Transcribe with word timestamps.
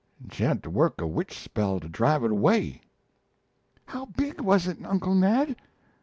and 0.19 0.33
she 0.33 0.41
had 0.43 0.63
to 0.63 0.69
work 0.71 0.99
a 0.99 1.05
witch 1.05 1.37
spell 1.37 1.79
to 1.79 1.87
drive 1.87 2.23
it 2.23 2.31
away." 2.31 2.81
"How 3.85 4.05
big 4.05 4.41
was 4.41 4.65
it, 4.65 4.79
Uncle 4.83 5.13
Ned?" 5.13 5.55